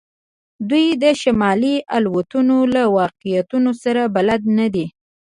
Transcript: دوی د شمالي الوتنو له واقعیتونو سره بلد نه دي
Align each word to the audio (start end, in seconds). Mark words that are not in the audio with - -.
دوی 0.69 0.87
د 1.03 1.05
شمالي 1.21 1.75
الوتنو 1.97 2.57
له 2.75 2.83
واقعیتونو 2.99 3.71
سره 3.83 4.01
بلد 4.15 4.41
نه 4.57 4.67
دي 4.73 4.85